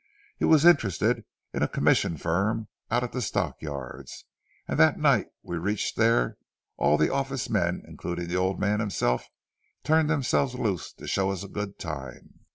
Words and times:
He 0.39 0.45
was 0.45 0.65
interested 0.65 1.25
in 1.53 1.61
a 1.61 1.67
commission 1.67 2.17
firm 2.17 2.69
out 2.89 3.03
at 3.03 3.11
the 3.11 3.21
stockyards, 3.21 4.25
and 4.67 4.79
the 4.79 4.93
night 4.93 5.27
we 5.43 5.59
reached 5.59 5.95
there 5.95 6.37
all 6.75 6.97
the 6.97 7.13
office 7.13 7.51
men, 7.51 7.83
including 7.87 8.27
the 8.27 8.35
old 8.35 8.59
man 8.59 8.79
himself, 8.79 9.27
turned 9.83 10.09
themselves 10.09 10.55
loose 10.55 10.91
to 10.93 11.07
show 11.07 11.29
us 11.29 11.43
a 11.43 11.47
good 11.47 11.77
time. 11.77 12.39